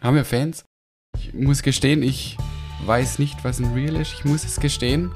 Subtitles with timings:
[0.00, 0.64] Haben wir Fans?
[1.16, 2.36] Ich muss gestehen, ich
[2.84, 4.12] weiß nicht, was ein Real ist.
[4.12, 5.10] Ich muss es gestehen.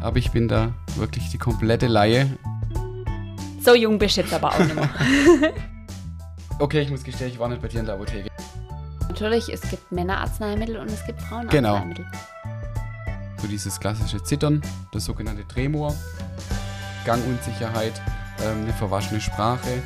[0.00, 2.26] Aber ich bin da wirklich die komplette Laie.
[3.62, 4.90] So jung bist du jetzt aber auch nicht mehr.
[6.58, 8.28] Okay, ich muss gestehen, ich war nicht bei dir in der Apotheke.
[9.08, 11.28] Natürlich, es gibt Männerarzneimittel und es gibt Genau.
[11.48, 12.04] Frauenarzneimittel.
[13.40, 14.60] So dieses klassische Zittern,
[14.92, 15.94] das sogenannte Tremor,
[17.06, 18.02] Gangunsicherheit,
[18.44, 19.82] ähm, eine verwaschene Sprache.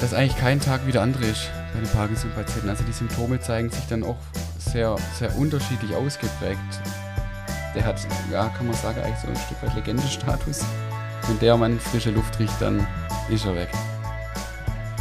[0.00, 2.68] Dass eigentlich kein Tag wie der andere ist bei den Parkinson-Patienten.
[2.68, 4.16] Also die Symptome zeigen sich dann auch
[4.58, 6.58] sehr, sehr unterschiedlich ausgeprägt.
[7.74, 10.64] Der hat, ja, kann man sagen, eigentlich so ein Stück weit Legendestatus.
[11.28, 12.86] Wenn der man frische Luft riecht, dann
[13.28, 13.70] ist er weg.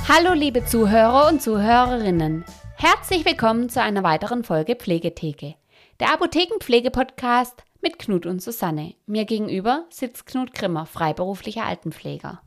[0.07, 2.43] Hallo liebe Zuhörer und Zuhörerinnen.
[2.75, 5.55] Herzlich willkommen zu einer weiteren Folge Pflegetheke.
[5.99, 8.95] Der Apothekenpflege-Podcast mit Knut und Susanne.
[9.05, 12.41] Mir gegenüber sitzt Knut Grimmer, freiberuflicher Altenpfleger.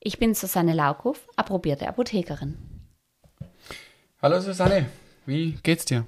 [0.00, 2.67] Ich bin Susanne Laukow, approbierte Apothekerin.
[4.20, 4.86] Hallo Susanne,
[5.26, 6.04] wie geht's dir?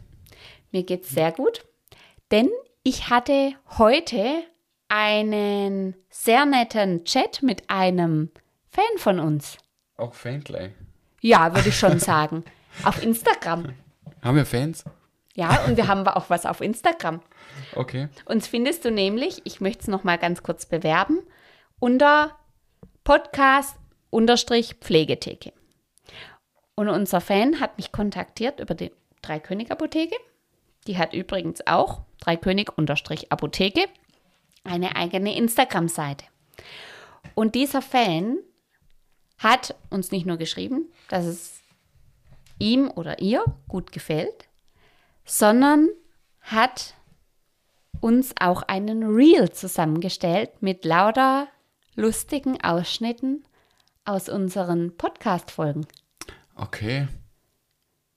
[0.73, 1.65] Mir geht's sehr gut,
[2.33, 2.51] denn
[2.83, 4.43] ich hatte heute
[4.89, 8.33] einen sehr netten Chat mit einem
[8.69, 9.59] Fan von uns.
[9.97, 10.73] Auch Fankley.
[11.21, 12.43] Ja, würde ich schon sagen.
[12.83, 13.75] Auf Instagram.
[14.23, 14.83] Haben wir Fans?
[15.35, 17.23] Ja, und wir haben auch was auf Instagram.
[17.77, 18.09] Okay.
[18.25, 21.21] Uns findest du nämlich, ich möchte es nochmal ganz kurz bewerben,
[21.79, 22.37] unter
[23.05, 25.53] Podcast-Pflegetheke.
[26.81, 30.17] Und unser Fan hat mich kontaktiert über die Dreikönig-Apotheke.
[30.87, 33.85] Die hat übrigens auch Dreikönig-Apotheke,
[34.65, 36.25] eine eigene Instagram-Seite.
[37.35, 38.39] Und dieser Fan
[39.37, 41.61] hat uns nicht nur geschrieben, dass es
[42.59, 44.49] ihm oder ihr gut gefällt,
[45.27, 45.91] sondern
[46.41, 46.95] hat
[48.01, 51.47] uns auch einen Reel zusammengestellt mit lauter
[51.95, 53.45] lustigen Ausschnitten
[54.07, 55.87] aus unseren Podcast-Folgen.
[56.61, 57.09] Okay.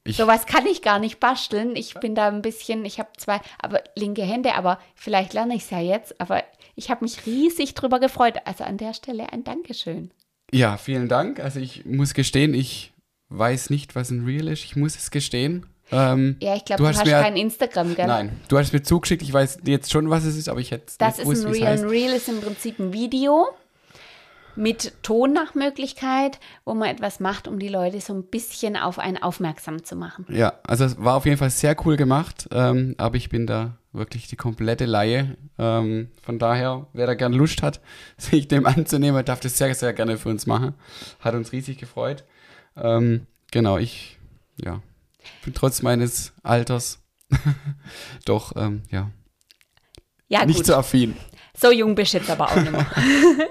[0.06, 1.78] Ich, Sowas kann ich gar nicht basteln.
[1.78, 5.64] Ich bin da ein bisschen, ich habe zwei, aber linke Hände, aber vielleicht lerne ich
[5.64, 6.20] es ja jetzt.
[6.20, 6.44] Aber
[6.76, 8.36] ich habe mich riesig drüber gefreut.
[8.44, 10.12] Also an der Stelle ein Dankeschön.
[10.52, 11.40] Ja, vielen Dank.
[11.40, 12.92] Also ich muss gestehen, ich
[13.30, 14.66] weiß nicht, was ein Reel ist.
[14.66, 15.66] Ich muss es gestehen.
[15.90, 18.08] Ähm, Ja, ich glaube, du, hast mir, kein Instagram, gell?
[18.08, 19.22] Nein, du hast es mir zugeschickt.
[19.22, 21.46] Ich weiß jetzt schon, was es ist, aber ich hätte es Das nicht ist gewusst,
[21.46, 21.68] ein wie es Reel.
[21.72, 21.84] heißt.
[21.84, 23.48] Ein Reel ist im Prinzip ein Video
[24.56, 29.00] mit Ton nach Möglichkeit, wo man etwas macht, um die Leute so ein bisschen auf
[29.00, 30.26] einen aufmerksam zu machen.
[30.30, 33.78] Ja, also es war auf jeden Fall sehr cool gemacht, ähm, aber ich bin da
[33.92, 35.38] wirklich die komplette Laie.
[35.58, 37.82] Ähm, von daher, wer da gerne Lust hat,
[38.18, 40.74] sich dem anzunehmen, darf das sehr, sehr gerne für uns machen.
[41.20, 42.24] Hat uns riesig gefreut.
[42.76, 44.18] Ähm, genau, ich,
[44.64, 44.82] ja,
[45.46, 47.00] bin trotz meines Alters
[48.26, 49.10] doch, ähm, ja,
[50.28, 50.66] Ja, nicht gut.
[50.68, 51.16] so affin.
[51.56, 52.86] So jung bist du jetzt aber auch nicht mehr.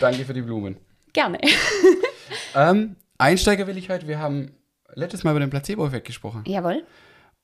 [0.00, 0.76] Danke für die Blumen.
[1.12, 1.38] Gerne.
[2.54, 4.52] Ähm, Einsteiger will ich heute, wir haben
[4.94, 6.44] letztes Mal über den Placebo-Effekt gesprochen.
[6.46, 6.82] Jawohl.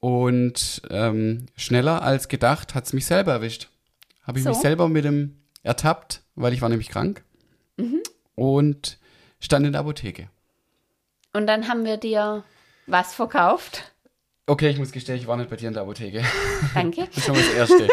[0.01, 3.69] Und ähm, schneller als gedacht hat es mich selber erwischt.
[4.27, 4.51] Habe ich So.
[4.51, 7.23] mich selber mit dem ertappt, weil ich war nämlich krank.
[7.79, 8.03] Mhm.
[8.35, 8.99] Und
[9.41, 10.29] stand in der Apotheke.
[11.33, 12.45] Und dann haben wir dir
[12.87, 13.93] was verkauft.
[14.47, 16.23] Okay, ich muss gestehen, ich war nicht bei dir in der Apotheke.
[16.75, 17.03] Danke.
[17.09, 17.89] Das ist schon mal das Erste.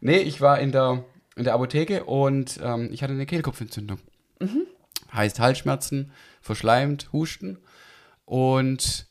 [0.00, 1.04] Nee, ich war in der,
[1.36, 3.98] in der Apotheke und ähm, ich hatte eine Kehlkopfentzündung.
[4.40, 4.66] Mhm.
[5.12, 7.58] Heißt Halsschmerzen, verschleimt, Husten.
[8.24, 9.06] Und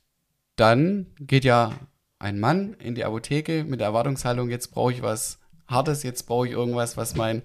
[0.55, 1.73] dann geht ja
[2.19, 6.47] ein Mann in die Apotheke mit der Erwartungshaltung, jetzt brauche ich was Hartes, jetzt brauche
[6.47, 7.41] ich irgendwas, was mein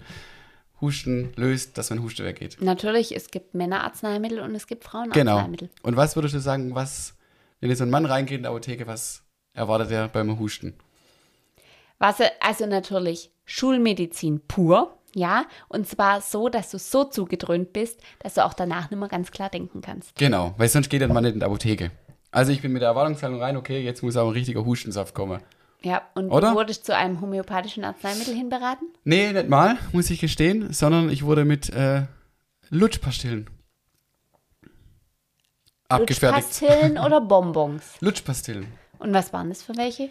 [0.81, 2.57] Husten löst, dass mein Husten weggeht.
[2.59, 4.91] Natürlich, es gibt Männerarzneimittel und es gibt Genau.
[4.91, 5.69] Frauenarzneimittel.
[5.81, 7.15] Und was würdest du sagen, was,
[7.59, 9.23] wenn jetzt so ein Mann reingeht in die Apotheke, was
[9.53, 10.73] erwartet er beim Husten?
[12.03, 15.45] Was, also natürlich Schulmedizin pur, ja.
[15.69, 19.31] Und zwar so, dass du so zugedröhnt bist, dass du auch danach nicht mehr ganz
[19.31, 20.13] klar denken kannst.
[20.17, 21.91] Genau, weil sonst geht der Mann nicht in die Apotheke.
[22.29, 25.41] Also ich bin mit der Erwartungshaltung rein, okay, jetzt muss aber ein richtiger Hustensaft kommen.
[25.81, 26.49] Ja, und Oder?
[26.49, 28.89] du wurdest zu einem homöopathischen Arzneimittel hinberaten?
[29.05, 32.03] Nee, nicht mal, muss ich gestehen, sondern ich wurde mit äh,
[32.69, 33.49] Lutschpastillen
[35.87, 36.47] abgefertigt.
[36.47, 37.95] Lutschpastillen oder Bonbons?
[38.01, 38.67] Lutschpastillen.
[38.99, 40.09] Und was waren das für welche?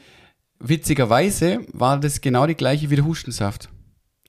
[0.64, 3.68] Witzigerweise war das genau die gleiche wie der Hustensaft.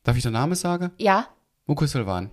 [0.03, 0.91] Darf ich den Namen sagen?
[0.97, 1.27] Ja,
[1.67, 2.31] Mucosolvan.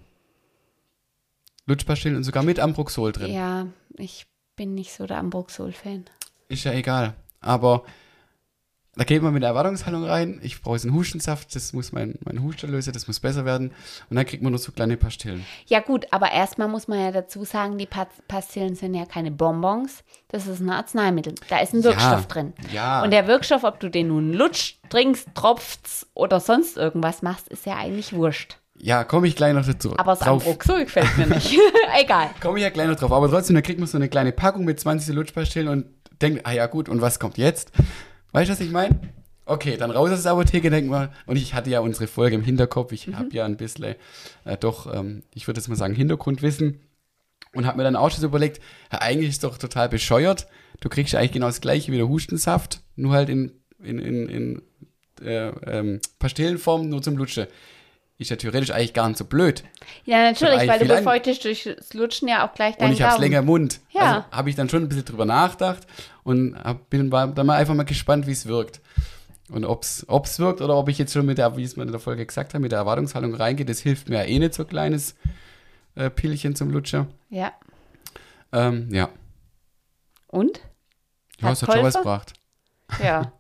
[1.67, 3.33] Lutschpastillen und sogar mit Ambroxol drin.
[3.33, 3.67] ja,
[3.99, 4.27] ich
[4.57, 6.07] bin nicht so der Ambroxol-Fan.
[6.49, 7.15] Ist ja egal.
[7.41, 7.85] Aber
[8.97, 10.41] da geht man mit der Erwartungshaltung rein.
[10.43, 13.73] Ich brauche jetzt einen Hustensaft, das muss mein, mein Husten lösen, das muss besser werden.
[14.11, 15.45] Und dann kriegt man nur so kleine Pastillen.
[15.67, 19.31] Ja gut, aber erstmal muss man ja dazu sagen, die Pa- Pastillen sind ja keine
[19.31, 21.35] Bonbons, das ist ein Arzneimittel.
[21.49, 22.53] Da ist ein Wirkstoff drin.
[22.73, 23.03] Ja.
[23.03, 27.67] Und der Wirkstoff, ob du den nun lutscht, trinkst, tropfst oder sonst irgendwas machst, ist
[27.67, 28.57] ja eigentlich wurscht.
[28.83, 29.93] Ja, komme ich gleich noch dazu.
[29.99, 30.23] Aber das.
[30.23, 31.55] Ambroxol gefällt mir nicht.
[32.01, 32.31] Egal.
[32.41, 33.13] Komme ich ja gleich noch drauf.
[33.13, 35.85] Aber trotzdem, da kriegt man so eine kleine Packung mit 20 Lutschpastillen und
[36.23, 37.73] denkt, ah ja gut, und was kommt jetzt?
[38.33, 38.99] Weißt du, was ich meine?
[39.47, 41.13] Okay, dann raus aus der Apotheke, denken wir.
[41.27, 42.93] Und ich hatte ja unsere Folge im Hinterkopf.
[42.93, 43.19] Ich mhm.
[43.19, 43.97] habe ja ein bisschen,
[44.45, 46.81] äh, doch, ähm, ich würde jetzt mal sagen, Hintergrundwissen.
[47.53, 48.61] Und habe mir dann auch schon so überlegt,
[48.93, 50.47] ja, eigentlich ist doch total bescheuert.
[50.79, 54.63] Du kriegst eigentlich genau das gleiche wie der Hustensaft, nur halt in, in, in, in
[55.21, 57.49] äh, ähm, Pastillenform, nur zum Lutschen
[58.21, 59.65] ist ja theoretisch eigentlich gar nicht so blöd.
[60.05, 63.21] Ja, natürlich, weil du befeuchtest durchs Lutschen ja auch gleich deinen Und ich habe es
[63.21, 63.81] länger im Mund.
[63.93, 64.01] Ja.
[64.03, 65.87] Also habe ich dann schon ein bisschen drüber nachgedacht
[66.23, 68.81] und hab, bin dann mal einfach mal gespannt, wie es wirkt.
[69.49, 71.91] Und ob es wirkt oder ob ich jetzt schon mit der, wie es mir in
[71.91, 74.65] der Folge gesagt hat, mit der Erwartungshaltung reingehe, das hilft mir ja eh nicht so
[74.65, 75.17] kleines
[75.97, 77.09] äh, Pillchen zum Lutscher.
[77.31, 77.53] Ja.
[78.53, 79.09] Ähm, ja.
[80.29, 80.61] Und?
[81.41, 82.33] Ja, es hat schon was gebracht.
[83.03, 83.33] Ja.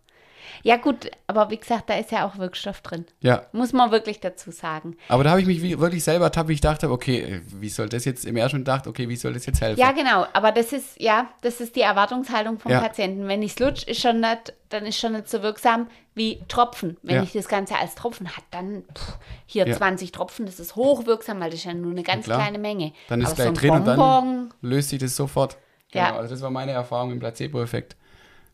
[0.62, 3.06] Ja, gut, aber wie gesagt, da ist ja auch Wirkstoff drin.
[3.20, 3.46] Ja.
[3.52, 4.96] Muss man wirklich dazu sagen.
[5.08, 8.04] Aber da habe ich mich wirklich selber ertappt, wie ich dachte, okay, wie soll das
[8.04, 9.80] jetzt im ersten Tag, okay, wie soll das jetzt helfen?
[9.80, 12.80] Ja, genau, aber das ist, ja, das ist die Erwartungshaltung vom ja.
[12.80, 13.26] Patienten.
[13.28, 16.96] Wenn ich es lutsch, ist schon nicht, dann ist schon nicht so wirksam wie Tropfen.
[17.02, 17.22] Wenn ja.
[17.22, 19.76] ich das Ganze als Tropfen hat, dann pff, hier ja.
[19.76, 22.92] 20 Tropfen, das ist hochwirksam, weil das ist ja nur eine ganz kleine Menge.
[23.08, 25.56] Dann ist aber gleich so drin Bonbon, und dann löst sich das sofort.
[25.92, 26.16] Genau, ja.
[26.16, 27.96] also das war meine Erfahrung im Placebo-Effekt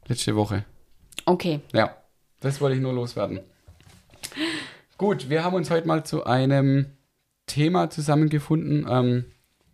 [0.06, 0.64] letzte Woche.
[1.26, 1.60] Okay.
[1.72, 1.96] Ja,
[2.40, 3.40] das wollte ich nur loswerden.
[4.96, 6.86] Gut, wir haben uns heute mal zu einem
[7.46, 9.26] Thema zusammengefunden, ähm,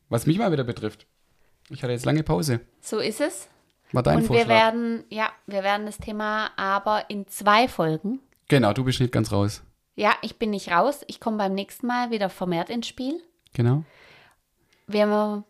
[0.08, 1.06] was mich mal wieder betrifft.
[1.70, 2.60] Ich hatte jetzt lange Pause.
[2.80, 3.48] So ist es.
[3.92, 4.48] War dein Und Vorschlag.
[4.48, 8.20] wir werden, ja, wir werden das Thema aber in zwei Folgen.
[8.48, 9.62] Genau, du bist nicht ganz raus.
[9.94, 11.02] Ja, ich bin nicht raus.
[11.06, 13.22] Ich komme beim nächsten Mal wieder vermehrt ins Spiel.
[13.52, 13.84] Genau.
[14.86, 15.44] Wir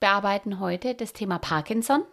[0.00, 2.04] bearbeiten heute das Thema Parkinson.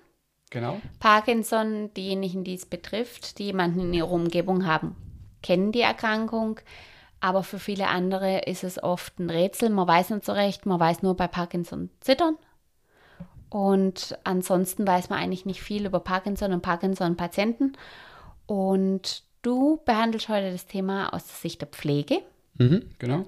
[0.56, 0.80] Genau.
[1.02, 4.96] Parkinson, diejenigen, die es betrifft, die jemanden in ihrer Umgebung haben,
[5.44, 6.62] kennen die Erkrankung.
[7.20, 9.70] Aber für viele andere ist es oft ein Rätsel.
[9.70, 10.66] Man weiß nicht so recht.
[10.66, 12.38] Man weiß nur bei Parkinson zittern.
[13.50, 17.74] Und ansonsten weiß man eigentlich nicht viel über Parkinson und Parkinson-Patienten.
[18.46, 22.22] Und du behandelst heute das Thema aus der Sicht der Pflege.
[22.58, 23.26] Mhm, genau.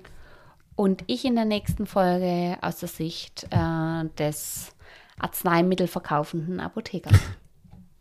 [0.78, 4.77] Und ich in der nächsten Folge aus der Sicht äh, des
[5.20, 7.12] Arzneimittel verkaufenden Apotheker.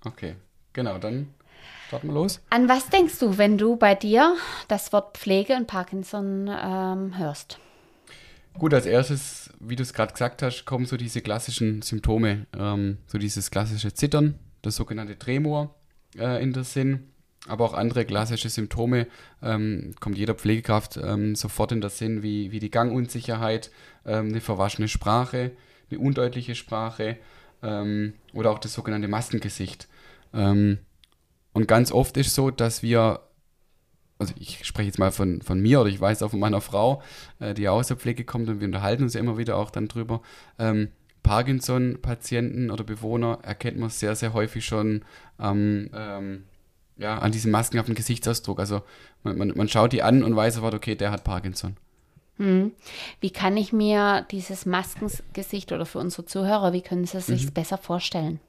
[0.05, 0.37] Okay,
[0.73, 1.35] genau, dann
[1.89, 2.41] starten wir los.
[2.51, 4.37] An was denkst du, wenn du bei dir
[4.69, 7.59] das Wort Pflege und Parkinson ähm, hörst?
[8.59, 12.99] Gut, als erstes, wie du es gerade gesagt hast, kommen so diese klassischen Symptome, ähm,
[13.07, 15.75] so dieses klassische Zittern, das sogenannte Tremor
[16.17, 17.11] äh, in der Sinn,
[17.47, 19.09] aber auch andere klassische Symptome
[19.43, 23.71] ähm, kommt jeder Pflegekraft ähm, sofort in der Sinn, wie, wie die Gangunsicherheit,
[24.05, 25.53] ähm, eine verwaschene Sprache,
[25.91, 27.17] eine undeutliche Sprache
[27.63, 29.89] ähm, oder auch das sogenannte Maskengesicht.
[30.33, 30.79] Ähm,
[31.53, 33.21] und ganz oft ist so, dass wir,
[34.19, 37.03] also ich spreche jetzt mal von, von mir oder ich weiß auch von meiner Frau,
[37.39, 39.89] äh, die aus der Pflege kommt und wir unterhalten uns ja immer wieder auch dann
[39.89, 40.21] drüber.
[40.59, 40.89] Ähm,
[41.23, 45.05] Parkinson-Patienten oder Bewohner erkennt man sehr, sehr häufig schon
[45.41, 46.45] ähm, ähm,
[46.97, 48.61] ja, an diesem maskenhaften Gesichtsausdruck.
[48.61, 48.83] Also
[49.25, 51.77] man, man, man schaut die an und weiß sofort, okay, der hat Parkinson.
[52.39, 52.73] Hm.
[53.21, 57.47] Wie kann ich mir dieses Maskengesicht oder für unsere Zuhörer, wie können Sie es sich
[57.47, 57.53] mhm.
[57.53, 58.41] besser vorstellen?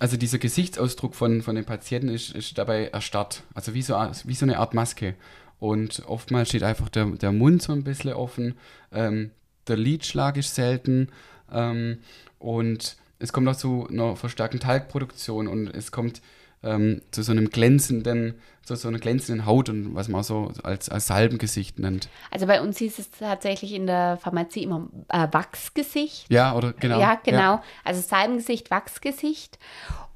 [0.00, 3.42] Also dieser Gesichtsausdruck von, von den Patienten ist, ist dabei erstarrt.
[3.54, 3.94] Also wie so,
[4.24, 5.14] wie so eine Art Maske.
[5.60, 8.54] Und oftmals steht einfach der, der Mund so ein bisschen offen,
[8.92, 9.30] ähm,
[9.66, 11.08] der Lidschlag ist selten
[11.52, 11.98] ähm,
[12.38, 16.22] und es kommt auch zu einer verstärkten Talgproduktion und es kommt
[16.62, 20.88] ähm, zu so einem glänzenden, zu so einer glänzenden Haut und was man so als,
[20.88, 22.08] als Salbengesicht nennt.
[22.30, 26.26] Also bei uns hieß es tatsächlich in der Pharmazie immer äh, Wachsgesicht.
[26.30, 27.00] Ja, oder genau.
[27.00, 27.38] Ja, genau.
[27.38, 27.62] Ja.
[27.84, 29.58] Also Salbengesicht, Wachsgesicht.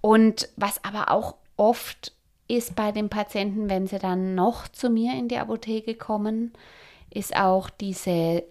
[0.00, 2.12] Und was aber auch oft
[2.48, 6.52] ist bei den Patienten, wenn sie dann noch zu mir in die Apotheke kommen,
[7.08, 8.42] ist auch diese,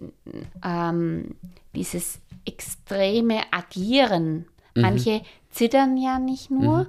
[0.64, 1.36] ähm,
[1.76, 4.46] dieses extreme Agieren.
[4.76, 4.82] Mhm.
[4.82, 6.88] Manche zittern ja nicht nur, mhm.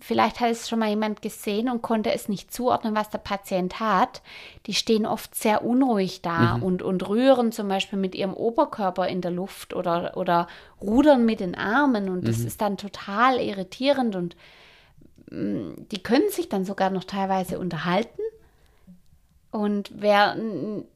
[0.00, 3.80] Vielleicht hat es schon mal jemand gesehen und konnte es nicht zuordnen, was der Patient
[3.80, 4.20] hat.
[4.66, 6.62] Die stehen oft sehr unruhig da mhm.
[6.62, 10.48] und, und rühren zum Beispiel mit ihrem Oberkörper in der Luft oder, oder
[10.80, 12.10] rudern mit den Armen.
[12.10, 12.46] Und das mhm.
[12.46, 14.36] ist dann total irritierend und
[15.30, 18.22] mh, mm, die können sich dann sogar noch teilweise unterhalten.
[19.50, 20.36] Und wer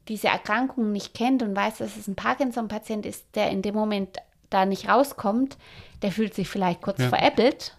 [0.08, 4.18] diese Erkrankung nicht kennt und weiß, dass es ein Parkinson-Patient ist, der in dem Moment
[4.50, 5.56] da nicht rauskommt,
[6.02, 7.08] der fühlt sich vielleicht kurz ja.
[7.08, 7.76] veräppelt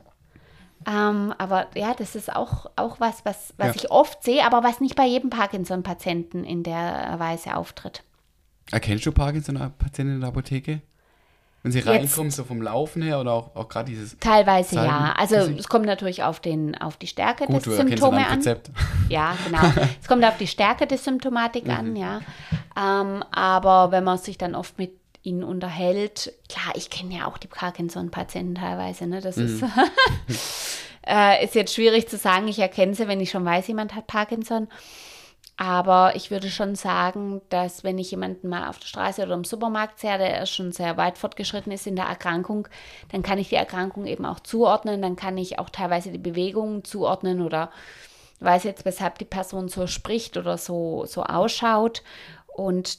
[0.88, 3.74] ähm, aber ja, das ist auch, auch was, was, was ja.
[3.76, 8.04] ich oft sehe, aber was nicht bei jedem Parkinson-Patienten in der Weise auftritt.
[8.72, 10.82] Erkennst du Parkinson-Patienten in der Apotheke?
[11.64, 14.18] Wenn sie reinkommen, so vom Laufen her oder auch, auch gerade dieses.
[14.18, 15.14] Teilweise Salben ja.
[15.16, 18.40] Also es kommt natürlich auf, den, auf die Stärke Gut, des Symptome an.
[18.40, 18.72] Rezept.
[19.10, 19.62] Ja, genau.
[20.02, 21.72] es kommt auf die Stärke der Symptomatik mhm.
[21.72, 22.22] an, ja.
[22.76, 24.92] Ähm, aber wenn man sich dann oft mit
[25.24, 26.34] ihn unterhält.
[26.50, 29.22] Klar, ich kenne ja auch die Parkinson-Patienten teilweise, ne?
[29.22, 29.46] Das mhm.
[29.46, 29.64] ist
[31.06, 34.08] Äh, ist jetzt schwierig zu sagen, ich erkenne sie, wenn ich schon weiß, jemand hat
[34.08, 34.68] Parkinson.
[35.58, 39.44] Aber ich würde schon sagen, dass wenn ich jemanden mal auf der Straße oder im
[39.44, 42.68] Supermarkt sehe, der schon sehr weit fortgeschritten ist in der Erkrankung,
[43.12, 45.02] dann kann ich die Erkrankung eben auch zuordnen.
[45.02, 47.70] Dann kann ich auch teilweise die Bewegungen zuordnen oder
[48.40, 52.02] weiß jetzt, weshalb die Person so spricht oder so, so ausschaut.
[52.48, 52.98] Und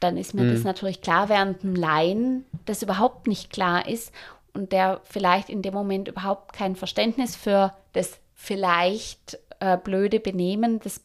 [0.00, 0.52] dann ist mir mhm.
[0.52, 4.12] das natürlich klar, während ein Laien das überhaupt nicht klar ist
[4.56, 10.80] und der vielleicht in dem Moment überhaupt kein Verständnis für das vielleicht äh, blöde Benehmen
[10.80, 11.02] des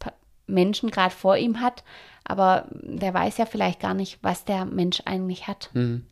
[0.47, 1.83] Menschen gerade vor ihm hat,
[2.23, 5.69] aber der weiß ja vielleicht gar nicht, was der Mensch eigentlich hat.
[5.73, 6.05] Mhm.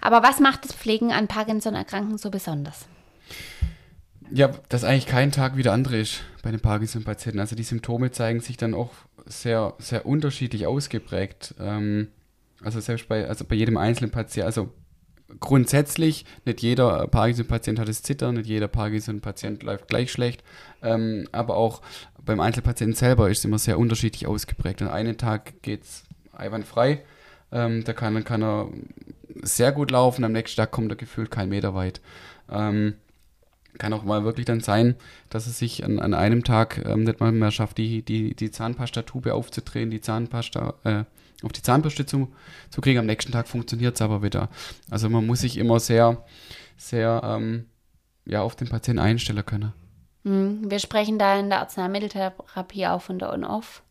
[0.00, 2.86] Aber was macht das Pflegen an Parkinson-Erkrankten so besonders?
[4.30, 7.40] Ja, dass eigentlich kein Tag wie der andere ist bei den Parkinson-Patienten.
[7.40, 8.92] Also die Symptome zeigen sich dann auch
[9.26, 11.54] sehr, sehr unterschiedlich ausgeprägt.
[11.58, 12.08] Ähm,
[12.62, 14.72] also selbst bei, also bei jedem einzelnen Patienten, also
[15.38, 20.42] grundsätzlich, nicht jeder Parkinson-Patient hat das Zittern, nicht jeder Parkinson-Patient läuft gleich schlecht,
[20.82, 21.82] ähm, aber auch
[22.24, 24.82] beim Einzelpatienten selber ist es immer sehr unterschiedlich ausgeprägt.
[24.82, 27.02] An einem Tag geht es einwandfrei,
[27.52, 28.68] ähm, da kann, kann er
[29.42, 32.00] sehr gut laufen, am nächsten Tag kommt er gefühlt kein Meter weit.
[32.50, 32.94] Ähm,
[33.78, 34.96] kann auch mal wirklich dann sein,
[35.28, 38.50] dass es sich an, an einem Tag ähm, nicht mal mehr schafft, die, die, die
[38.50, 41.04] Zahnpastatube aufzudrehen, die Zahnpasta äh,
[41.42, 42.32] auf die Zahnbürste zu,
[42.70, 42.98] zu kriegen.
[42.98, 44.48] Am nächsten Tag funktioniert es aber wieder.
[44.90, 46.24] Also man muss sich immer sehr,
[46.76, 47.66] sehr ähm,
[48.24, 49.72] ja, auf den Patienten einstellen können.
[50.22, 50.70] Mhm.
[50.70, 53.82] Wir sprechen da in der Arzneimitteltherapie auch von der On-Off.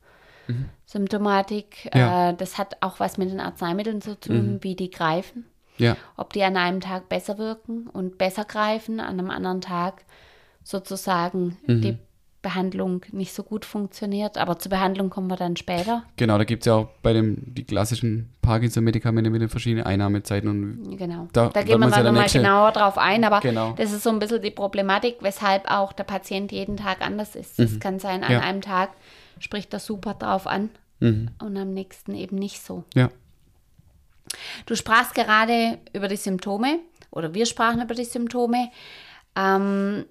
[0.48, 0.66] Mhm.
[0.86, 1.90] Symptomatik.
[1.94, 2.30] Ja.
[2.30, 4.64] Äh, das hat auch was mit den Arzneimitteln zu tun, mhm.
[4.64, 5.46] wie die greifen.
[5.78, 5.96] Ja.
[6.18, 10.04] Ob die an einem Tag besser wirken und besser greifen, an einem anderen Tag
[10.64, 11.82] sozusagen mhm.
[11.82, 11.98] die
[12.42, 14.38] Behandlung nicht so gut funktioniert.
[14.38, 16.04] Aber zur Behandlung kommen wir dann später.
[16.16, 20.50] Genau, da gibt es ja auch bei dem die klassischen Parkinson-Medikamente mit den verschiedenen Einnahmezeiten.
[20.50, 23.24] Und genau, da, da gehen wir dann ja nochmal genauer drauf ein.
[23.24, 23.74] Aber genau.
[23.78, 27.60] das ist so ein bisschen die Problematik, weshalb auch der Patient jeden Tag anders ist.
[27.60, 27.80] Es mhm.
[27.80, 28.40] kann sein, an ja.
[28.40, 28.92] einem Tag
[29.40, 30.70] spricht er super drauf an
[31.00, 31.32] mhm.
[31.40, 32.84] und am nächsten eben nicht so.
[32.96, 33.10] Ja.
[34.66, 36.80] Du sprachst gerade über die Symptome
[37.12, 38.70] oder wir sprachen über die Symptome.
[39.36, 40.06] Ähm,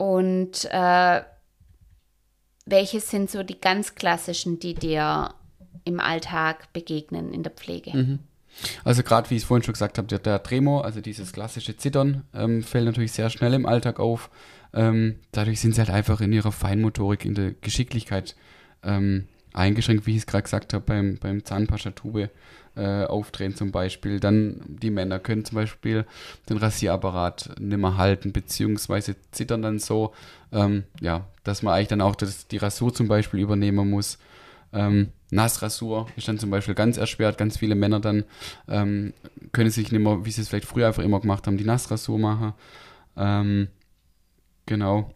[0.00, 1.20] und äh,
[2.64, 5.34] welche sind so die ganz klassischen, die dir
[5.84, 7.94] im Alltag begegnen in der Pflege?
[7.94, 8.18] Mhm.
[8.82, 11.76] Also gerade wie ich es vorhin schon gesagt habe, der, der Tremor, also dieses klassische
[11.76, 14.30] Zittern, ähm, fällt natürlich sehr schnell im Alltag auf.
[14.72, 18.36] Ähm, dadurch sind sie halt einfach in ihrer Feinmotorik, in der Geschicklichkeit
[18.82, 22.30] ähm, eingeschränkt, wie ich es gerade gesagt habe, beim, beim Zahnpastatube
[22.76, 24.20] äh, aufdrehen zum Beispiel.
[24.20, 26.06] Dann die Männer können zum Beispiel
[26.48, 30.12] den Rasierapparat nicht mehr halten, beziehungsweise zittern dann so,
[30.52, 34.18] ähm, ja, dass man eigentlich dann auch das, die Rasur zum Beispiel übernehmen muss.
[34.72, 37.38] Ähm, Nassrasur ist dann zum Beispiel ganz erschwert.
[37.38, 38.24] Ganz viele Männer dann
[38.68, 39.12] ähm,
[39.52, 42.18] können sich nicht mehr, wie sie es vielleicht früher einfach immer gemacht haben, die Nassrasur
[42.18, 42.52] machen.
[43.16, 43.68] Ähm,
[44.66, 45.12] genau.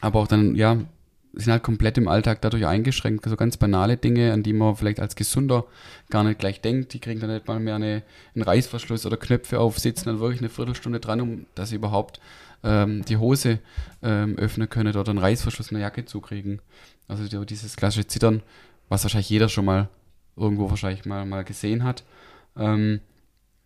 [0.00, 0.78] Aber auch dann, ja,
[1.34, 3.24] sind halt komplett im Alltag dadurch eingeschränkt.
[3.24, 5.64] So ganz banale Dinge, an die man vielleicht als Gesunder
[6.10, 6.92] gar nicht gleich denkt.
[6.92, 8.02] Die kriegen dann nicht mal mehr eine,
[8.34, 12.20] einen Reißverschluss oder Knöpfe auf, sitzen dann wirklich eine Viertelstunde dran, um dass sie überhaupt
[12.64, 13.60] ähm, die Hose
[14.02, 16.60] ähm, öffnen können oder einen Reißverschluss in der Jacke zukriegen.
[17.08, 18.42] Also dieses klassische Zittern,
[18.88, 19.88] was wahrscheinlich jeder schon mal
[20.36, 22.04] irgendwo wahrscheinlich mal, mal gesehen hat.
[22.56, 23.00] Ähm,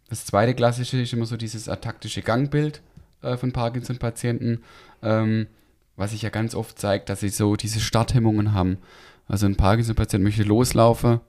[0.09, 2.81] das zweite klassische ist immer so dieses ataktische Gangbild
[3.23, 4.63] äh, von Parkinson-Patienten.
[5.03, 5.49] Ähm,
[5.97, 8.79] was sich ja ganz oft zeigt, dass sie so diese Starthemmungen haben.
[9.29, 11.21] Also ein Parkinson-Patient möchte loslaufen,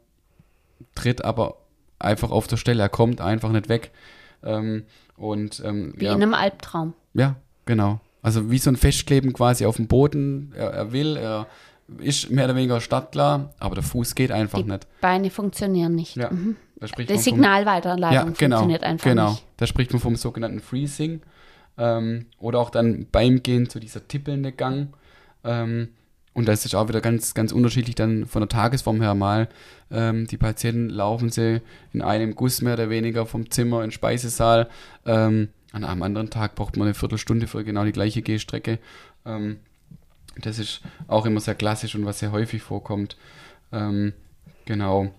[0.93, 1.57] tritt aber
[1.99, 3.91] einfach auf der Stelle, er kommt einfach nicht weg.
[4.43, 4.83] Ähm,
[5.15, 6.93] und, ähm, wie ja, in einem Albtraum.
[7.13, 7.99] Ja, genau.
[8.21, 10.53] Also wie so ein Festkleben quasi auf dem Boden.
[10.55, 11.47] Er, er will, er
[11.99, 14.85] ist mehr oder weniger startklar, aber der Fuß geht einfach Die nicht.
[15.01, 16.15] Beine funktionieren nicht.
[16.17, 16.55] Ja, mhm.
[16.79, 19.29] das Signalweiterleitung ja, genau, funktioniert einfach genau.
[19.31, 19.45] nicht.
[19.57, 21.21] Da spricht man vom sogenannten Freezing.
[21.77, 24.93] Ähm, oder auch dann beim Gehen zu dieser tippelnde Gang.
[25.43, 25.89] Ähm,
[26.33, 29.49] und das ist auch wieder ganz, ganz unterschiedlich dann von der Tagesform her mal.
[29.89, 31.61] Ähm, die Patienten laufen sie
[31.93, 34.69] in einem Guss mehr oder weniger vom Zimmer in den Speisesaal.
[35.05, 38.77] Ähm, an einem anderen Tag braucht man eine Viertelstunde für genau die gleiche Gehstrecke.
[39.25, 39.57] Ähm,
[40.39, 43.17] das ist auch immer sehr klassisch und was sehr häufig vorkommt.
[43.71, 44.13] Ähm,
[44.65, 45.11] genau.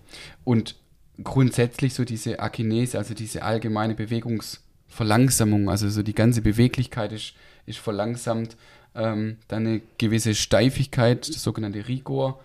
[0.45, 0.75] Und
[1.21, 7.33] grundsätzlich so diese Akinese, also diese allgemeine Bewegungs- Verlangsamung, also so die ganze Beweglichkeit ist,
[7.65, 8.57] ist verlangsamt.
[8.95, 12.43] Ähm, dann eine gewisse Steifigkeit, das sogenannte Rigor.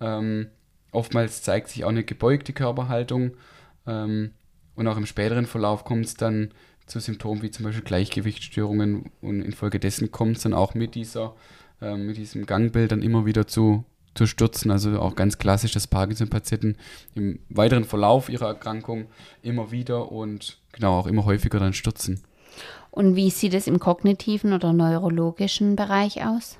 [0.00, 0.48] Ähm,
[0.92, 3.32] oftmals zeigt sich auch eine gebeugte Körperhaltung.
[3.86, 4.32] Ähm,
[4.74, 6.50] und auch im späteren Verlauf kommt es dann
[6.86, 11.34] zu Symptomen wie zum Beispiel Gleichgewichtsstörungen und infolgedessen kommt es dann auch mit dieser,
[11.80, 13.84] äh, mit diesem Gangbild dann immer wieder zu,
[14.16, 14.70] zu Stürzen.
[14.70, 16.76] Also auch ganz klassisch, dass Parkinson-Patienten
[17.14, 19.06] im weiteren Verlauf ihrer Erkrankung
[19.42, 22.22] immer wieder und genau auch immer häufiger dann stürzen.
[22.90, 26.58] Und wie sieht es im kognitiven oder neurologischen Bereich aus?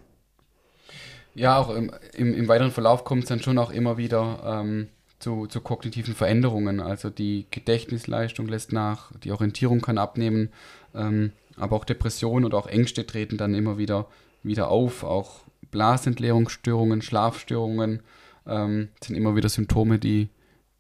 [1.35, 4.89] Ja, auch im, im, im weiteren Verlauf kommt es dann schon auch immer wieder ähm,
[5.19, 6.81] zu, zu kognitiven Veränderungen.
[6.81, 10.51] Also die Gedächtnisleistung lässt nach, die Orientierung kann abnehmen,
[10.95, 14.07] ähm, aber auch Depressionen oder auch Ängste treten dann immer wieder,
[14.43, 15.05] wieder auf.
[15.05, 15.41] Auch
[15.77, 18.03] Blasentleerungsstörungen, Schlafstörungen
[18.47, 20.31] ähm, sind immer wieder Symptome, die,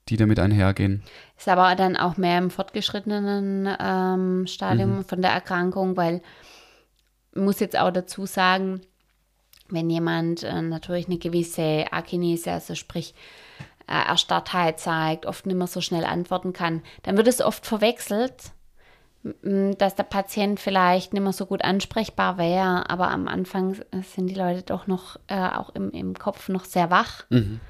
[0.08, 1.02] die damit einhergehen.
[1.36, 5.04] Ist aber dann auch mehr im fortgeschrittenen ähm, Stadium mhm.
[5.04, 6.22] von der Erkrankung, weil
[7.32, 8.80] ich muss jetzt auch dazu sagen,
[9.68, 13.14] wenn jemand äh, natürlich eine gewisse Akinese, also sprich
[13.86, 18.52] äh, Erstarrtheit zeigt, oft nicht mehr so schnell antworten kann, dann wird es oft verwechselt,
[19.78, 23.76] dass der Patient vielleicht nicht mehr so gut ansprechbar wäre, aber am Anfang
[24.14, 27.24] sind die Leute doch noch äh, auch im, im Kopf noch sehr wach.
[27.30, 27.60] Mhm.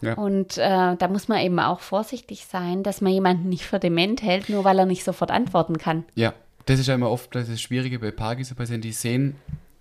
[0.00, 0.14] Ja.
[0.14, 4.22] Und äh, da muss man eben auch vorsichtig sein, dass man jemanden nicht für dement
[4.22, 6.04] hält, nur weil er nicht sofort antworten kann.
[6.14, 6.34] Ja,
[6.66, 9.36] das ist ja immer oft das Schwierige bei Parkinson-Patienten, die sehen,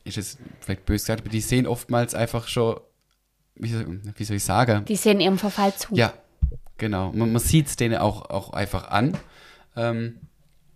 [0.05, 2.77] ist es vielleicht böse gesagt, aber die sehen oftmals einfach schon
[3.55, 4.85] wie soll, wie soll ich sagen?
[4.85, 5.93] Die sehen ihrem Verfall zu.
[5.95, 6.13] Ja,
[6.77, 7.11] genau.
[7.11, 9.17] Man, man sieht es denen auch, auch einfach an.
[9.75, 10.19] Ähm,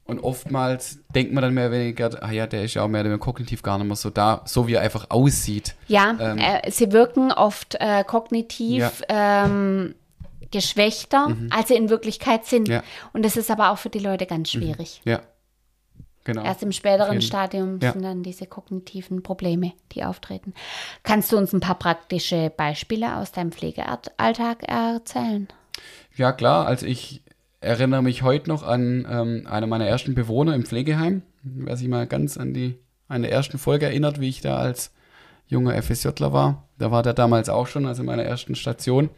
[0.08, 3.02] und oftmals denkt man dann mehr oder weniger, ah ja, der ist ja auch mehr
[3.02, 5.76] oder weniger kognitiv gar nicht mehr so da, so wie er einfach aussieht.
[5.88, 9.46] Ja, ähm, äh, sie wirken oft äh, kognitiv ja.
[9.46, 9.96] ähm,
[10.52, 11.50] geschwächter, mhm.
[11.52, 12.68] als sie in Wirklichkeit sind.
[12.68, 12.84] Ja.
[13.14, 14.60] Und das ist aber auch für die Leute ganz mhm.
[14.60, 15.02] schwierig.
[15.04, 15.12] Mhm.
[15.12, 15.22] Ja.
[16.24, 16.44] Genau.
[16.44, 17.94] Erst im späteren Stadium ja.
[17.94, 20.54] sind dann diese kognitiven Probleme, die auftreten.
[21.04, 25.48] Kannst du uns ein paar praktische Beispiele aus deinem Pflegealltag erzählen?
[26.18, 26.66] Ja, klar.
[26.66, 27.22] Also ich
[27.68, 31.22] erinnere mich heute noch an ähm, einen meiner ersten Bewohner im Pflegeheim.
[31.44, 34.92] Wer sich mal ganz an die eine ersten Folge erinnert, wie ich da als
[35.48, 36.68] junger FSJler war.
[36.78, 39.10] Da war der damals auch schon, also in meiner ersten Station.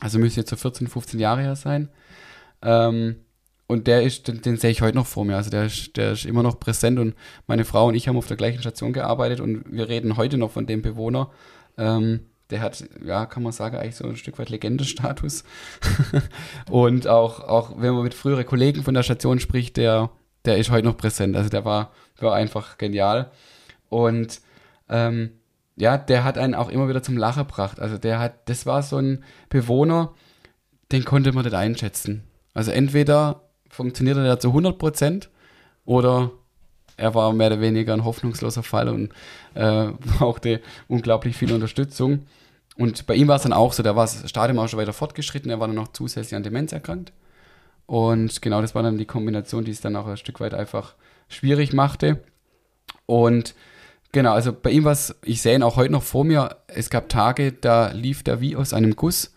[0.00, 1.88] Also müsste jetzt so 14, 15 Jahre her sein.
[2.62, 3.16] Ähm,
[3.66, 5.36] und der ist, den, den sehe ich heute noch vor mir.
[5.36, 7.14] Also der ist, der ist immer noch präsent und
[7.46, 10.50] meine Frau und ich haben auf der gleichen Station gearbeitet und wir reden heute noch
[10.50, 11.30] von dem Bewohner.
[11.76, 15.44] Ähm, der hat, ja, kann man sagen, eigentlich so ein Stück weit Legendestatus.
[16.70, 20.10] und auch, auch wenn man mit früheren Kollegen von der Station spricht, der,
[20.44, 21.36] der ist heute noch präsent.
[21.36, 23.30] Also der war, war einfach genial.
[23.88, 24.40] Und
[24.88, 25.30] ähm,
[25.76, 27.80] ja, der hat einen auch immer wieder zum Lachen gebracht.
[27.80, 30.14] Also der hat, das war so ein Bewohner,
[30.90, 32.24] den konnte man nicht einschätzen.
[32.54, 35.30] Also entweder funktionierte er zu 100 Prozent
[35.84, 36.32] oder
[36.98, 39.12] er war mehr oder weniger ein hoffnungsloser Fall und
[39.54, 42.26] äh, brauchte unglaublich viel Unterstützung.
[42.76, 44.92] Und bei ihm war es dann auch so, der war das Stadium auch schon weiter
[44.92, 47.12] fortgeschritten, er war dann noch zusätzlich an Demenz erkrankt.
[47.86, 50.94] Und genau das war dann die Kombination, die es dann auch ein Stück weit einfach
[51.28, 52.20] schwierig machte.
[53.06, 53.54] Und
[54.12, 56.90] genau, also bei ihm war es, ich sehe ihn auch heute noch vor mir, es
[56.90, 59.32] gab Tage, da lief der wie aus einem Guss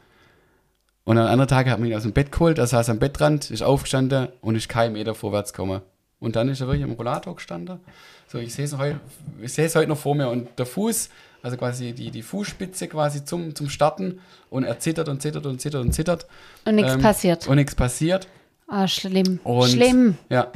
[1.03, 3.49] und an anderen Tagen hat man ihn aus dem Bett geholt, er saß am Bettrand,
[3.49, 5.81] ist aufgestanden und ist kein Meter vorwärts gekommen.
[6.21, 7.79] Und dann ist er wirklich am Rollator gestanden.
[8.27, 9.01] So, ich sehe es heute,
[9.41, 10.29] ich sehe es heute noch vor mir.
[10.29, 11.09] Und der Fuß,
[11.41, 15.59] also quasi die, die Fußspitze quasi zum, zum Starten und er zittert und zittert und
[15.59, 16.27] zittert und zittert.
[16.63, 17.47] Und nichts ähm, passiert.
[17.47, 18.27] Und nichts passiert.
[18.67, 19.39] Ah, oh, schlimm.
[19.43, 20.17] Und, schlimm.
[20.29, 20.51] Ja.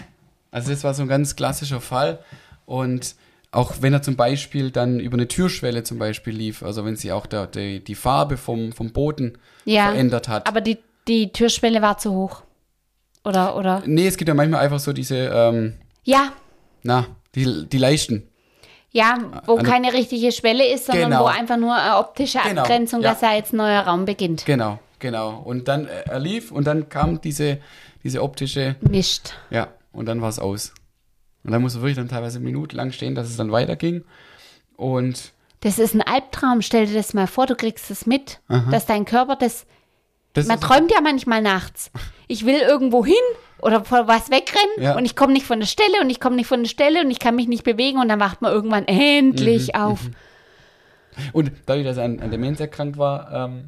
[0.52, 2.20] Also das war so ein ganz klassischer Fall.
[2.68, 3.16] Und
[3.50, 7.12] auch wenn er zum Beispiel dann über eine Türschwelle zum Beispiel lief, also wenn sie
[7.12, 10.48] auch der, der die Farbe vom, vom Boden ja, verändert hat.
[10.48, 12.44] Aber die, die Türschwelle war zu hoch.
[13.26, 13.82] Oder, oder?
[13.86, 16.32] Nee, es gibt ja manchmal einfach so diese, ähm, ja.
[16.84, 18.30] Na, die, die Leichten.
[18.92, 21.24] Ja, wo Eine, keine richtige Schwelle ist, sondern genau.
[21.24, 23.10] wo einfach nur eine optische genau, Abgrenzung, ja.
[23.10, 24.46] dass da jetzt ein neuer Raum beginnt.
[24.46, 25.42] Genau, genau.
[25.44, 27.58] Und dann äh, er lief und dann kam diese,
[28.04, 29.34] diese optische Mist.
[29.50, 30.74] Ja, und dann war es aus.
[31.44, 34.06] Und dann musst du wirklich dann teilweise minutenlang stehen, dass es dann weiterging.
[34.78, 35.34] Und.
[35.62, 36.62] Das ist ein Albtraum.
[36.62, 38.70] Stell dir das mal vor, du kriegst es mit, Aha.
[38.72, 39.66] dass dein Körper das.
[40.34, 41.92] das man träumt ja manchmal nachts.
[42.28, 43.16] Ich will irgendwo hin
[43.62, 44.96] oder vor was wegrennen ja.
[44.98, 47.12] und ich komme nicht von der Stelle und ich komme nicht von der Stelle und
[47.12, 50.04] ich kann mich nicht bewegen und dann wacht man irgendwann endlich mhm, auf.
[50.04, 50.16] Mhm.
[51.34, 53.66] Und dadurch, dass er an, an Demenz erkrankt war, ähm,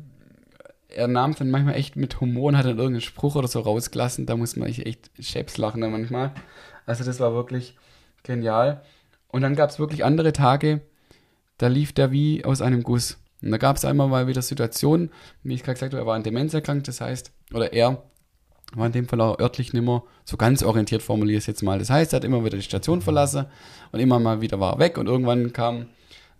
[0.89, 3.59] er nahm es dann manchmal echt mit Humor und hat dann irgendeinen Spruch oder so
[3.59, 4.25] rausgelassen.
[4.25, 6.31] Da muss man echt Schäps lachen dann manchmal.
[6.85, 7.75] Also das war wirklich
[8.23, 8.81] genial.
[9.27, 10.81] Und dann gab es wirklich andere Tage,
[11.57, 13.17] da lief der wie aus einem Guss.
[13.41, 15.11] Und da gab es einmal mal wieder Situationen,
[15.43, 18.03] wie ich gerade gesagt habe, er war an Demenz erkrankt, das heißt, oder er
[18.73, 21.63] war in dem Fall auch örtlich nicht mehr so ganz orientiert, formuliere ich es jetzt
[21.63, 21.79] mal.
[21.79, 23.45] Das heißt, er hat immer wieder die Station verlassen
[23.91, 25.87] und immer mal wieder war er weg und irgendwann kam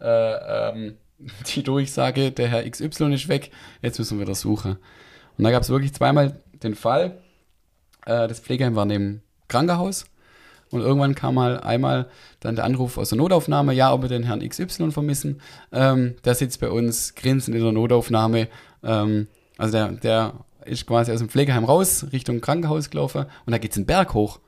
[0.02, 0.98] äh, ähm,
[1.56, 4.78] die Durchsage, der Herr XY ist weg, jetzt müssen wir wieder suchen.
[5.38, 7.22] Und da gab es wirklich zweimal den Fall,
[8.06, 10.06] äh, das Pflegeheim war neben Krankenhaus
[10.70, 12.10] und irgendwann kam mal einmal
[12.40, 15.42] dann der Anruf aus der Notaufnahme, ja, ob wir den Herrn XY vermissen.
[15.72, 18.50] Ähm, der sitzt bei uns grinsend in der Notaufnahme.
[18.84, 20.34] Ähm, also der, der
[20.68, 24.14] ist quasi aus dem Pflegeheim raus, Richtung Krankenhaus gelaufen und da geht es einen Berg
[24.14, 24.40] hoch.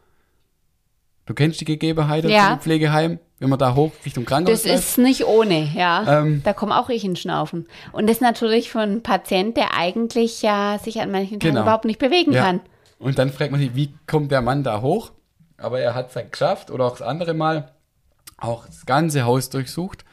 [1.25, 2.53] Du kennst die Gegebenheiten Ja.
[2.53, 6.21] im Pflegeheim, wenn man da hoch Richtung Krankenhaus Das ist nicht ohne, ja.
[6.21, 6.41] Ähm.
[6.43, 7.67] da komme auch ich in Schnaufen.
[7.91, 11.62] Und das natürlich von einem Patient, der eigentlich ja sich an manchen Tagen Genau.
[11.62, 12.43] überhaupt nicht bewegen Ja.
[12.45, 12.62] kann.
[12.97, 15.12] Und dann fragt man sich, wie kommt der Mann da hoch?
[15.58, 17.71] Aber er hat es dann geschafft oder auch das andere Mal
[18.38, 20.05] auch das ganze Haus durchsucht,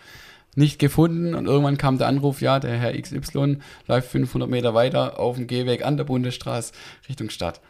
[0.56, 5.18] nicht gefunden und irgendwann kam der Anruf, ja, der Herr XY läuft 500 Meter weiter
[5.20, 6.72] auf dem Gehweg an der Bundesstraße
[7.08, 7.60] Richtung Stadt.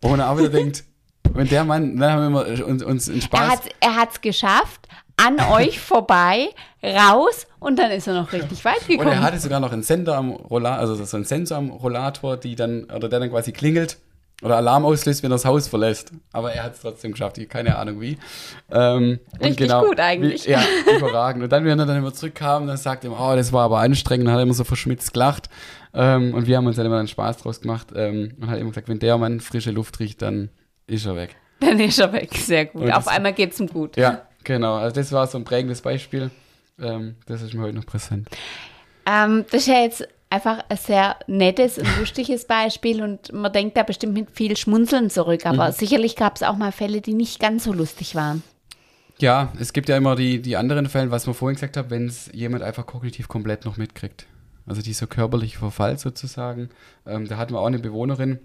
[0.00, 0.84] Wo man auch wieder denkt,
[1.32, 3.50] wenn der Mann, dann haben wir uns, uns in Er Spaß.
[3.50, 6.48] hat er hat's geschafft, an euch vorbei,
[6.82, 9.08] raus und dann ist er noch richtig weit Und gekommen.
[9.10, 12.54] er hatte sogar noch einen Sender am Rollator, also so einen Sensor am Rollator, die
[12.54, 13.98] dann, oder der dann quasi klingelt
[14.42, 16.12] oder Alarm auslöst, wenn er das Haus verlässt.
[16.32, 18.18] Aber er hat es trotzdem geschafft, ich keine Ahnung wie.
[18.70, 20.46] Ähm, und Richtig gut eigentlich.
[20.46, 20.62] Wie, ja,
[20.96, 21.44] überragend.
[21.44, 24.26] Und dann, wenn er dann immer zurückkam, dann sagt er, oh, das war aber anstrengend,
[24.26, 25.48] dann hat er immer so verschmitzt gelacht.
[25.94, 28.70] Ähm, und wir haben uns dann immer einen Spaß draus gemacht ähm, und hat immer
[28.70, 30.48] gesagt, wenn der Mann frische Luft riecht, dann
[30.86, 31.36] ist er weg.
[31.60, 32.34] dann ist er weg.
[32.34, 32.82] Sehr gut.
[32.82, 33.96] Und Auf das- einmal geht's ihm gut.
[33.96, 34.74] Ja, genau.
[34.76, 36.30] Also das war so ein prägendes Beispiel.
[36.80, 38.28] Ähm, das ist mir heute noch präsent.
[39.06, 43.76] Ähm, das ist ja jetzt einfach ein sehr nettes und lustiges Beispiel und man denkt
[43.76, 45.72] da bestimmt mit viel Schmunzeln zurück, aber Mhm.
[45.72, 48.42] sicherlich gab es auch mal Fälle, die nicht ganz so lustig waren.
[49.18, 52.06] Ja, es gibt ja immer die, die anderen Fälle, was man vorhin gesagt hat, wenn
[52.06, 54.26] es jemand einfach kognitiv komplett noch mitkriegt.
[54.66, 56.70] Also dieser körperliche Verfall sozusagen.
[57.06, 58.38] Ähm, da hatten wir auch eine Bewohnerin,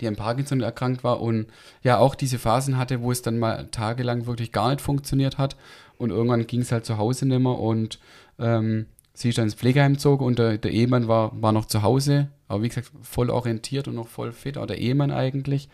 [0.00, 1.46] die an Parkinson erkrankt war und
[1.82, 5.56] ja auch diese Phasen hatte, wo es dann mal tagelang wirklich gar nicht funktioniert hat.
[5.98, 7.98] Und irgendwann ging es halt zu Hause nicht mehr und
[8.38, 11.82] ähm, sie ist dann ins Pflegeheim gezogen und der, der Ehemann war, war noch zu
[11.82, 15.70] Hause, aber wie gesagt, voll orientiert und noch voll fit, auch der Ehemann eigentlich.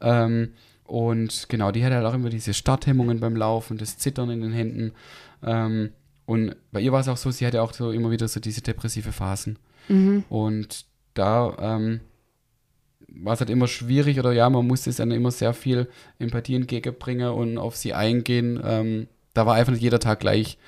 [0.00, 4.40] Ähm, und genau, die hatte halt auch immer diese Starthemmungen beim Laufen, das Zittern in
[4.40, 4.92] den Händen.
[5.44, 5.90] Ähm,
[6.26, 8.60] und bei ihr war es auch so, sie hatte auch so immer wieder so diese
[8.60, 9.56] depressive Phasen.
[10.28, 12.00] Und da ähm,
[13.06, 16.56] war es halt immer schwierig oder ja, man musste es dann immer sehr viel Empathie
[16.56, 18.60] entgegenbringen und auf sie eingehen.
[18.64, 20.58] Ähm, da war einfach nicht jeder Tag gleich.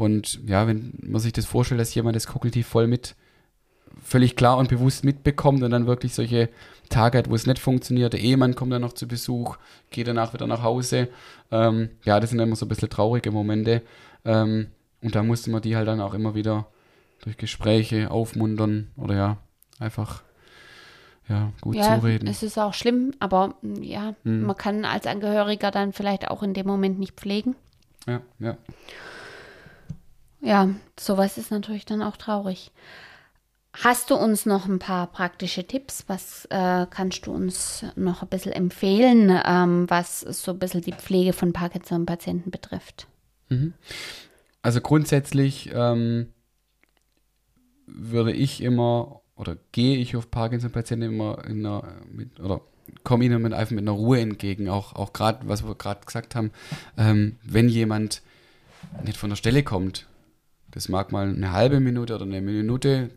[0.00, 3.14] Und ja, wenn man sich das vorstellt, dass jemand das kognitiv voll mit,
[4.02, 6.48] völlig klar und bewusst mitbekommt und dann wirklich solche
[6.88, 9.58] Tage hat, wo es nicht funktioniert, der Ehemann kommt dann noch zu Besuch,
[9.90, 11.08] geht danach wieder nach Hause.
[11.50, 13.82] Ähm, ja, das sind immer so ein bisschen traurige Momente.
[14.24, 14.68] Ähm,
[15.02, 16.68] und da musste man die halt dann auch immer wieder
[17.20, 19.36] durch Gespräche aufmuntern oder ja,
[19.80, 20.22] einfach
[21.28, 22.26] ja, gut ja, zureden.
[22.26, 24.44] es ist auch schlimm, aber mm, ja, Hm.
[24.44, 27.54] man kann als Angehöriger dann vielleicht auch in dem Moment nicht pflegen.
[28.06, 28.56] Ja, ja.
[30.40, 32.72] Ja, sowas ist natürlich dann auch traurig.
[33.72, 36.04] Hast du uns noch ein paar praktische Tipps?
[36.08, 40.92] Was äh, kannst du uns noch ein bisschen empfehlen, ähm, was so ein bisschen die
[40.92, 43.06] Pflege von Parkinson-Patienten betrifft?
[44.62, 46.32] Also grundsätzlich ähm,
[47.86, 52.60] würde ich immer oder gehe ich auf Parkinson-Patienten immer in einer, mit, oder
[53.04, 54.68] komme ihnen mit, einfach mit einer Ruhe entgegen.
[54.68, 56.50] Auch, auch gerade, was wir gerade gesagt haben,
[56.98, 58.20] ähm, wenn jemand
[59.04, 60.06] nicht von der Stelle kommt,
[60.70, 63.10] das mag mal eine halbe Minute oder eine Minute,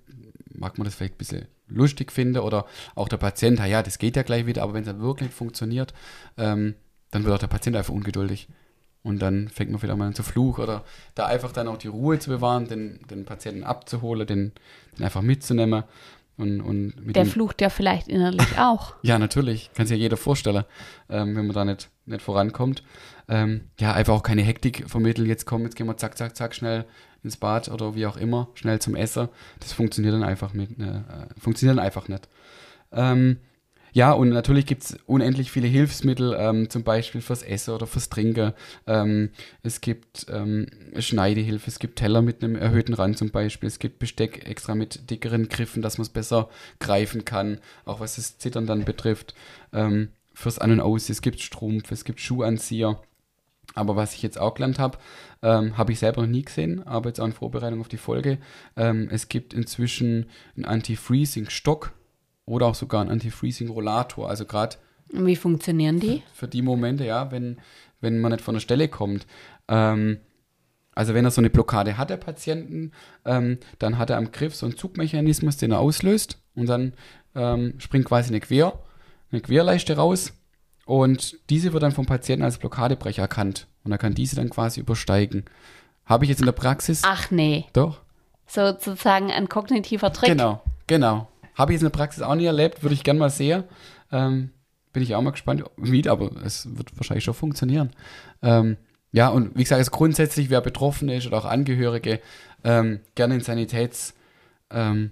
[0.53, 3.97] mag man das vielleicht ein bisschen lustig finden oder auch der Patient, "Ah ja, das
[3.97, 5.93] geht ja gleich wieder, aber wenn es dann wirklich nicht funktioniert,
[6.37, 6.75] ähm,
[7.11, 8.47] dann wird auch der Patient einfach ungeduldig.
[9.03, 11.89] Und dann fängt man wieder mal an zu fluchen oder da einfach dann auch die
[11.89, 14.53] Ruhe zu bewahren, den, den Patienten abzuholen, den,
[14.97, 15.83] den einfach mitzunehmen.
[16.37, 18.95] Und, und mit Der flucht ja vielleicht innerlich auch.
[19.03, 20.63] ja, natürlich, kann sich ja jeder vorstellen,
[21.09, 22.81] ähm, wenn man da nicht, nicht vorankommt.
[23.27, 26.55] Ähm, ja, einfach auch keine Hektik vermitteln, jetzt komm, jetzt gehen wir zack, zack, zack,
[26.55, 26.85] schnell
[27.23, 29.29] ins Bad oder wie auch immer, schnell zum Essen.
[29.59, 31.01] Das funktioniert dann einfach mit, äh,
[31.37, 32.27] funktioniert dann einfach nicht.
[32.91, 33.37] Ähm,
[33.93, 38.09] ja, und natürlich gibt es unendlich viele Hilfsmittel, ähm, zum Beispiel fürs Essen oder fürs
[38.09, 38.53] Trinken.
[38.87, 39.29] Ähm,
[39.61, 40.65] es gibt ähm,
[40.97, 45.11] Schneidehilfe, es gibt Teller mit einem erhöhten Rand zum Beispiel, es gibt Besteck extra mit
[45.11, 49.35] dickeren Griffen, dass man es besser greifen kann, auch was das Zittern dann betrifft.
[49.71, 52.99] Ähm, fürs An- und Aus, es gibt Strumpf, es gibt Schuhanzieher.
[53.73, 54.97] Aber was ich jetzt auch gelernt habe,
[55.41, 58.37] ähm, habe ich selber noch nie gesehen, aber jetzt auch in Vorbereitung auf die Folge.
[58.75, 61.93] Ähm, es gibt inzwischen einen Anti-Freezing-Stock
[62.45, 64.29] oder auch sogar einen Anti-Freezing-Rollator.
[64.29, 64.77] Also gerade
[65.11, 66.21] Und wie funktionieren die?
[66.33, 67.59] für die Momente, ja, wenn,
[68.01, 69.25] wenn man nicht von der Stelle kommt.
[69.67, 70.19] Ähm,
[70.95, 72.91] also wenn er so eine Blockade hat, der Patienten,
[73.25, 76.93] ähm, dann hat er am Griff so einen Zugmechanismus, den er auslöst und dann
[77.33, 78.79] ähm, springt quasi eine Quer,
[79.31, 80.33] eine Querleiste raus
[80.85, 84.79] und diese wird dann vom Patienten als Blockadebrecher erkannt und er kann diese dann quasi
[84.79, 85.45] übersteigen.
[86.05, 87.01] Habe ich jetzt in der Praxis?
[87.05, 88.01] Ach nee, Doch.
[88.45, 90.29] so sozusagen ein kognitiver Trick.
[90.29, 91.27] Genau, genau.
[91.55, 93.63] Habe ich jetzt in der Praxis auch nie erlebt, würde ich gerne mal sehen.
[94.11, 94.51] Ähm,
[94.91, 97.91] bin ich auch mal gespannt, wie, aber es wird wahrscheinlich schon funktionieren.
[98.41, 98.77] Ähm,
[99.11, 102.19] ja, und wie gesagt, also grundsätzlich, wer betroffen ist oder auch Angehörige,
[102.63, 104.13] ähm, gerne in Sanitäts,
[104.71, 105.11] ähm,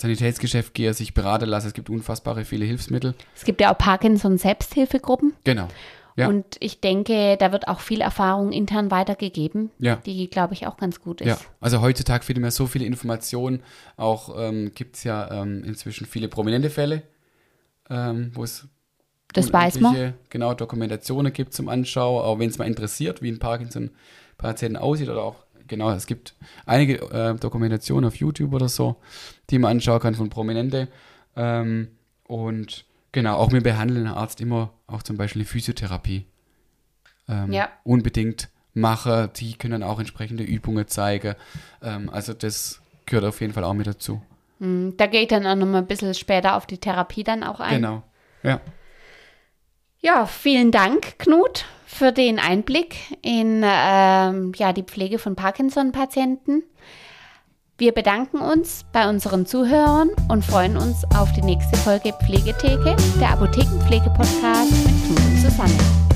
[0.00, 1.68] Sanitätsgeschäft gehe, sich beraten lassen.
[1.68, 3.14] Es gibt unfassbare viele Hilfsmittel.
[3.36, 5.34] Es gibt ja auch Parkinson-Selbsthilfegruppen.
[5.44, 5.68] Genau.
[6.16, 6.28] Ja.
[6.28, 9.96] Und ich denke, da wird auch viel Erfahrung intern weitergegeben, Ja.
[9.96, 11.28] die, glaube ich, auch ganz gut ist.
[11.28, 13.62] Ja, also heutzutage findet man so viele Informationen.
[13.96, 17.02] Auch ähm, gibt es ja ähm, inzwischen viele prominente Fälle,
[17.88, 18.66] ähm, wo es
[19.32, 20.14] Das weiß man.
[20.28, 25.22] Genau, Dokumentationen gibt zum Anschauen, auch wenn es mal interessiert, wie ein Parkinson-Patienten aussieht oder
[25.22, 25.36] auch,
[25.70, 26.34] genau, es gibt
[26.66, 28.96] einige äh, Dokumentationen auf YouTube oder so,
[29.48, 30.88] die man anschauen kann von Prominente.
[31.36, 31.88] Ähm,
[32.24, 36.26] und genau, auch mit behandelnden Arzt immer auch zum Beispiel die Physiotherapie
[37.28, 37.70] ähm, Ja.
[37.84, 39.30] unbedingt machen.
[39.36, 41.34] Die können dann auch entsprechende Übungen zeigen.
[41.82, 44.20] Ähm, also das gehört auf jeden Fall auch mit dazu.
[44.58, 47.42] Mm, Da gehe ich dann auch noch mal ein bisschen später auf die Therapie dann
[47.42, 47.76] auch ein.
[47.76, 48.02] Genau.
[48.42, 48.60] Ja.
[50.02, 56.62] Ja, vielen Dank, Knut, für den Einblick in ähm, ja, die Pflege von Parkinson-Patienten.
[57.78, 63.30] Wir bedanken uns bei unseren Zuhörern und freuen uns auf die nächste Folge Pflegetheke, der
[63.30, 66.09] Apothekenpflege-Podcast mit Knut Susanne.